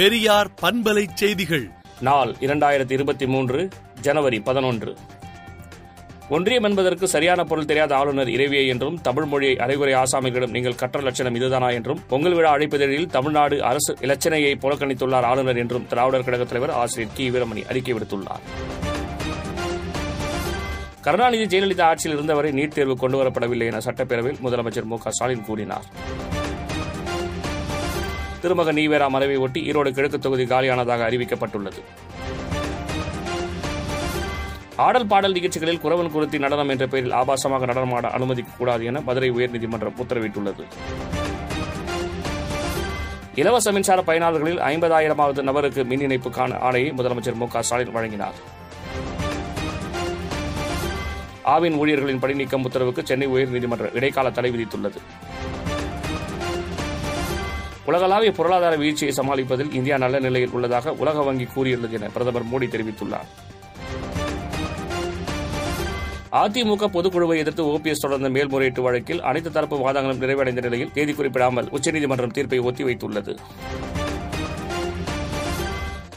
[0.00, 1.70] பெரியார் பண்பலை செய்திகள்.
[2.00, 3.68] நாள் இரண்டாயிரத்தி இருபத்தி மூன்று
[4.00, 4.96] ஜனவரி பதினொன்று.
[6.28, 11.34] ஒன்றியம் என்பதற்கு சரியான பொருள் தெரியாத ஆளுநர் இறைவியை என்றும் தமிழ் மொழியை அரைகுறை ஆசாமிகளிடம் நீங்கள் கற்ற லட்சணம்
[11.34, 17.14] இதுதானா என்றும் பொங்கல் விழா அழைப்பதில் தமிழ்நாடு அரசு இலச்சனையை புறக்கணித்துள்ளார் ஆளுநர் என்றும் திராவிடர் கழகத் தலைவர் ஆசிரியர்
[17.14, 17.30] கி.
[17.30, 18.40] வீரமணி அறிக்கை விடுத்துள்ளார்.
[21.00, 25.84] கருணாநிதி ஜெயலலிதா ஆட்சியில் இருந்தவரை நீட் தேர்வு கொண்டுவரப்படவில்லை என சட்டப்பேரவையில் முதலமைச்சர் மு க ஸ்டாலின் கூறினார்.
[28.42, 31.80] திருமகன் ஈவேரா மறைவை ஒட்டி ஈரோடு கிழக்கு தொகுதி காலியானதாக அறிவிக்கப்பட்டுள்ளது.
[34.76, 40.64] ஆடல் பாடல் நிகழ்ச்சிகளில் குறவன் குருத்தி நடனம் என்ற பெயரில் ஆபாசமாக நடனமாட அனுமதிக்கக்கூடாது என மதுரை உயர்நீதிமன்றம் உத்தரவிட்டுள்ளது.
[43.34, 48.38] இலவச மின்சார பயனாளர்களில் ஐம்பதாயிரமாவது நபருக்கு மின் இணைப்புக்கான ஆணையை முதலமைச்சர் மு க ஸ்டாலின் வழங்கினார்.
[51.44, 55.00] ஆவின் ஊழியர்களின் பணி நீக்கம் உத்தரவுக்கு சென்னை உயர்நீதிமன்றம் இடைக்கால தடை விதித்துள்ளது.
[57.90, 63.28] உலகளாவிய பொருளாதார வீழ்ச்சியை சமாளிப்பதில் இந்தியா நல்ல நிலையில் உள்ளதாக உலக வங்கி கூறியுள்ளது என பிரதமர் மோடி தெரிவித்துள்ளார்.
[66.40, 72.34] அதிமுக பொதுக்குழுவை எதிர்த்து ஓபிஎஸ் தொடர்ந்த மேல்முறையீட்டு வழக்கில் அனைத்து தரப்பு வாதங்களும் நிறைவடைந்த நிலையில் தேதி குறிப்பிடாமல் உச்சநீதிமன்றம்
[72.36, 73.34] தீர்ப்பை ஒத்திவைத்துள்ளது.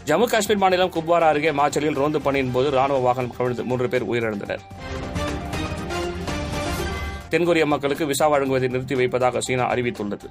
[0.09, 4.63] ஜம்மு காஷ்மீர் மாநிலம் குப்வாரா அருகே மாச்சலில் ரோந்து பணியின் போது ராணுவ வாகனம் கவிழ்ந்து மூன்று பேர் உயிரிழந்தனர்.
[7.33, 10.27] தென்கொரிய மக்களுக்கு விசா வழங்குவதை நிறுத்தி வைப்பதாக சீனா அறிவித்துள்ளது.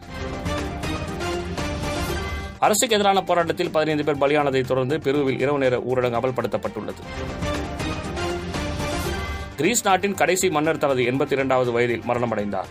[2.65, 7.03] அரசுக்கு எதிரான போராட்டத்தில் பதினைந்து பேர் பலியானதை தொடர்ந்து பெருவில் இரவு நேர ஊரடங்கு அமல்படுத்தப்பட்டுள்ளது.
[9.57, 12.71] கிரீஸ் நாட்டின் கடைசி மன்னர் தனது எண்பத்தி இரண்டாவது வயதில் மரணமடைந்தார்.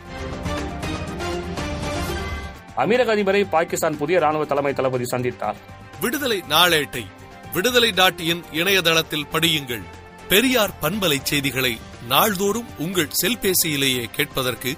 [2.78, 5.56] அமீரக அதிபரை பாகிஸ்தான் புதிய ராணுவ தலைமை தளபதி சந்தித்தார்.
[6.02, 7.06] விடுதலை நாளேட்டை
[7.54, 9.86] விடுதலை நாட்டியின் இணையதளத்தில் படியுங்கள்.
[10.30, 14.78] பெரியார் பண்பலை செய்திகளை நாள்தோறும் உங்கள் செல்பேசியிலேயே கேட்பதற்கு